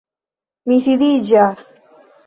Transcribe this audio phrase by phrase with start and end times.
[0.73, 1.65] Mi sidiĝas.